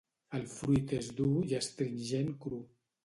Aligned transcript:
El 0.37 0.45
fruit 0.53 0.93
és 0.99 1.09
dur 1.19 1.35
i 1.53 1.59
astringent 1.59 2.33
cru. 2.47 2.63